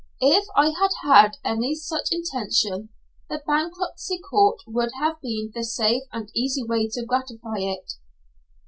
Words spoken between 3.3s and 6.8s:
Bankruptcy Court would have been the safe and easy